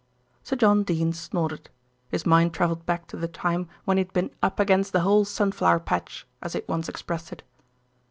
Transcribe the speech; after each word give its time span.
Sir 0.41 0.55
John 0.55 0.81
Dene 0.81 1.13
snorted. 1.13 1.69
His 2.09 2.25
mind 2.25 2.55
travelled 2.55 2.87
back 2.87 3.05
to 3.09 3.17
the 3.17 3.27
time 3.27 3.69
when 3.85 3.97
he 3.97 4.03
had 4.03 4.13
been 4.13 4.31
"up 4.41 4.59
against 4.59 4.93
the 4.93 5.01
whole 5.01 5.25
sunflower 5.25 5.81
patch," 5.81 6.25
as 6.41 6.53
he 6.53 6.57
had 6.61 6.67
once 6.67 6.89
expressed 6.89 7.31
it. 7.31 7.43